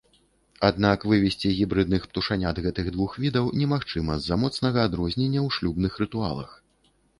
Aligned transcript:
Аднак 0.69 1.03
вывесці 1.11 1.51
гібрыдных 1.57 2.07
птушанят 2.13 2.63
гэтых 2.67 2.89
двух 2.97 3.11
відах 3.25 3.51
немагчыма 3.61 4.13
з-за 4.23 4.41
моцнага 4.47 4.79
адрознення 4.91 5.39
ў 5.47 5.61
шлюбных 5.61 5.93
рытуалах. 6.05 6.61